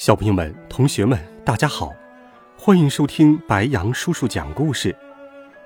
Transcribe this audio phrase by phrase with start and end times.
[0.00, 1.92] 小朋友们、同学们，大家好，
[2.56, 4.96] 欢迎收听白羊叔叔讲故事。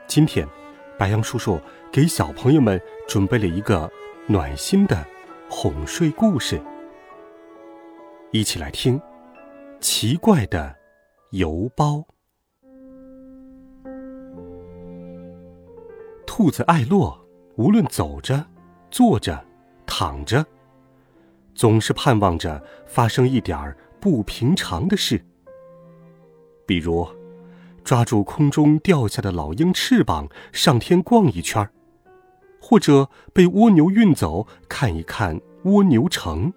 [0.08, 0.44] 今天，
[0.98, 1.60] 白羊叔叔
[1.92, 3.88] 给小朋友们准备了一个
[4.26, 5.06] 暖心的
[5.48, 6.60] 哄睡故事，
[8.32, 8.98] 一起来听
[9.78, 10.74] 《奇怪的
[11.30, 12.04] 邮包》。
[16.26, 18.44] 兔子艾洛无论走着、
[18.90, 19.44] 坐着、
[19.86, 20.44] 躺着，
[21.54, 23.76] 总是盼望着发生一点儿。
[24.04, 25.24] 不平常的事，
[26.66, 27.08] 比如
[27.82, 31.66] 抓住空中掉下的老鹰翅膀上天逛一圈
[32.60, 36.52] 或者被蜗牛运走看一看蜗牛城，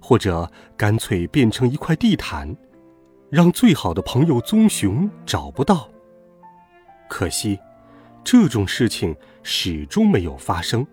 [0.00, 2.56] 或者干脆变成一块地毯，
[3.28, 5.88] 让最好的朋友棕熊找不到。
[7.08, 7.58] 可惜，
[8.22, 10.86] 这种事情始终没有发生，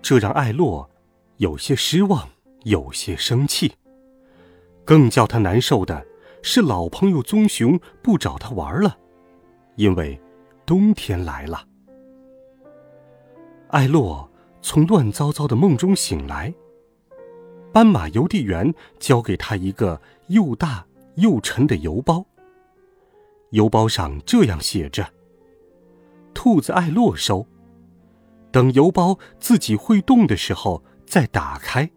[0.00, 0.88] 这让艾洛
[1.38, 2.28] 有些失望，
[2.62, 3.72] 有些生气。
[4.84, 6.04] 更叫他难受的
[6.42, 8.96] 是，老朋友棕熊不找他玩了，
[9.76, 10.20] 因为
[10.64, 11.66] 冬天来了。
[13.68, 14.28] 艾洛
[14.62, 16.52] 从乱糟糟的梦中醒来，
[17.72, 20.84] 斑马邮递员交给他一个又大
[21.16, 22.24] 又沉的邮包。
[23.50, 25.06] 邮包上这样写着
[26.34, 27.46] ：“兔子艾洛收，
[28.50, 31.90] 等邮包自己会动的时候再打开。”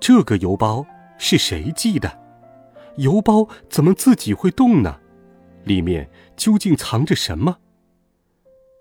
[0.00, 0.84] 这个邮包
[1.18, 2.18] 是谁寄的？
[2.96, 4.98] 邮包怎么自己会动呢？
[5.64, 7.58] 里面究竟藏着什么？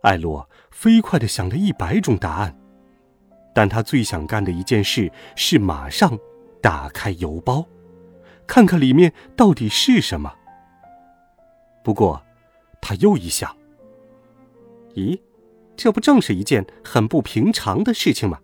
[0.01, 2.57] 艾洛飞快的想了一百种答案，
[3.53, 6.17] 但他最想干的一件事是马上
[6.61, 7.67] 打开邮包，
[8.47, 10.33] 看看里面到底是什么。
[11.83, 12.23] 不过，
[12.81, 13.53] 他又一想：
[14.95, 15.19] 咦，
[15.75, 18.39] 这不正是一件很不平常的事情吗？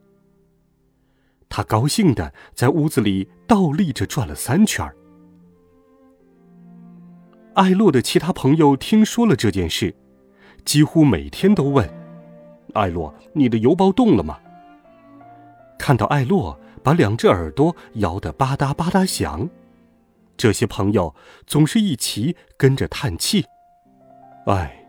[1.49, 4.89] 他高兴的在屋子里倒立着转了三圈。
[7.53, 9.95] 艾洛的其他朋友听说了这件事，
[10.65, 11.89] 几乎每天都问
[12.73, 14.37] ：“艾洛，你的邮包动了吗？”
[15.79, 19.49] 看到艾洛把两只耳朵摇得吧嗒吧嗒响，
[20.35, 21.15] 这些朋友
[21.47, 23.45] 总是一起跟着叹气
[24.47, 24.85] ：“唉，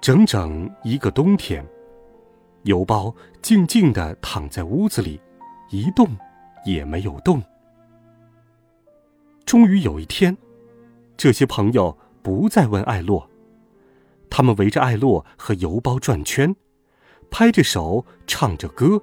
[0.00, 1.64] 整整一个冬天。”
[2.64, 5.20] 邮包静静地躺在屋子里，
[5.70, 6.06] 一动
[6.64, 7.42] 也没有动。
[9.46, 10.36] 终于有一天，
[11.16, 13.28] 这些朋友不再问艾洛，
[14.28, 16.54] 他们围着艾洛和邮包转圈，
[17.30, 19.02] 拍着手唱着歌。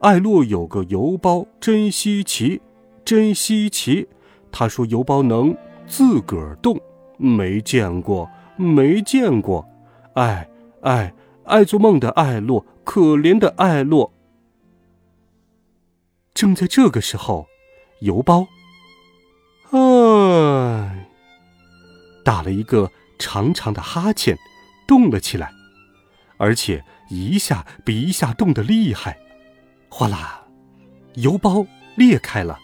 [0.00, 2.60] 艾洛有个邮包真稀奇，
[3.04, 4.06] 真稀奇。
[4.52, 5.56] 他说邮包能
[5.86, 6.78] 自个儿动，
[7.16, 9.66] 没见过，没见过。
[10.14, 10.48] 哎
[10.82, 11.14] 哎。
[11.48, 14.12] 爱做梦的艾洛，可怜的艾洛。
[16.32, 17.46] 正在这个时候，
[18.00, 18.46] 邮包，
[19.70, 21.08] 唉，
[22.24, 24.38] 打了一个长长的哈欠，
[24.86, 25.50] 动了起来，
[26.36, 29.18] 而且一下比一下动得厉害。
[29.88, 30.46] 哗啦，
[31.14, 31.66] 邮包
[31.96, 32.58] 裂开了。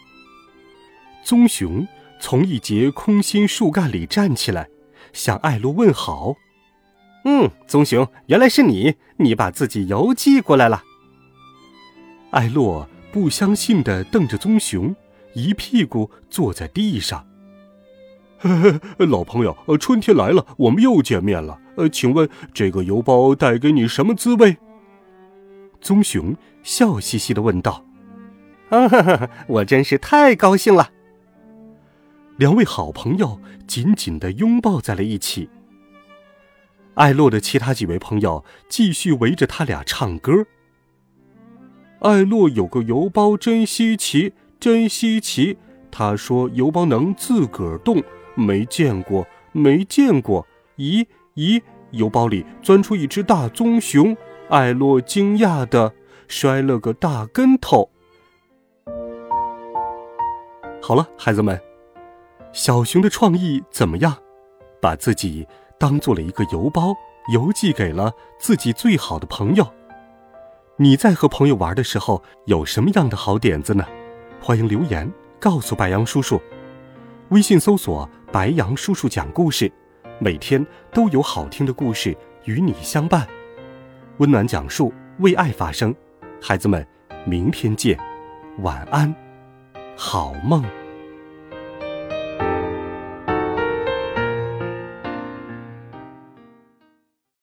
[1.25, 1.89] 棕熊
[2.21, 4.69] 从一节空心树干里站起来，
[5.13, 6.37] 向艾洛问好。
[7.25, 8.95] 嗯，棕熊，原来是你！
[9.17, 10.83] 你把自己邮寄过来了。
[12.31, 14.95] 艾洛不相信的瞪着棕熊，
[15.33, 17.27] 一屁股坐在地上。
[18.41, 21.59] 呵呵，老朋友，春天来了，我们又见面了。
[21.77, 24.59] 呃，请问这个邮包带给你什么滋味？
[25.81, 27.85] 棕熊笑嘻嘻的问道。
[28.69, 30.91] 啊哈哈，我真是太高兴了。
[32.37, 35.49] 两位好朋友紧紧的拥抱在了一起。
[36.95, 40.47] 艾洛的其他几位朋友继续围着他俩唱歌。
[42.01, 45.59] 艾洛有个邮包真稀奇，真稀奇。
[45.91, 48.03] 他说邮包能自个儿动，
[48.35, 50.47] 没见过，没见过。
[50.77, 51.63] 咦咦，
[51.93, 54.17] 邮包里钻出一只大棕熊。
[54.49, 55.95] 艾洛惊讶的
[56.29, 57.91] 摔了个大跟头。
[60.83, 61.59] 好了，孩子们，
[62.53, 64.19] 小熊的创意怎么样？
[64.81, 65.47] 把自己。
[65.79, 66.95] 当做了一个邮包，
[67.33, 69.67] 邮寄给了自己最好的朋友。
[70.77, 73.87] 你在和朋友玩的时候有什么样的好点子呢？
[74.41, 76.41] 欢迎留言告诉白杨叔叔。
[77.31, 79.71] 微信搜索“白杨叔叔讲故事”，
[80.19, 83.27] 每天都有好听的故事与你相伴。
[84.19, 85.95] 温暖讲述，为爱发声。
[86.41, 86.87] 孩子们，
[87.25, 87.99] 明天见，
[88.59, 89.15] 晚安，
[89.97, 90.63] 好梦。